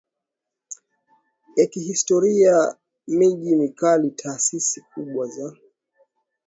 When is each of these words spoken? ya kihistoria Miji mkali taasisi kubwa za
ya 1.55 1.67
kihistoria 1.67 2.75
Miji 3.07 3.55
mkali 3.55 4.11
taasisi 4.11 4.81
kubwa 4.81 5.27
za 5.27 5.55